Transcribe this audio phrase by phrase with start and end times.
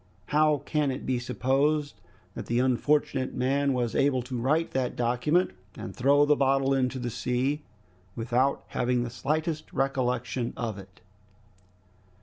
[0.29, 2.01] How can it be supposed
[2.33, 6.97] that the unfortunate man was able to write that document and throw the bottle into
[6.97, 7.61] the sea
[8.15, 11.01] without having the slightest recollection of it?"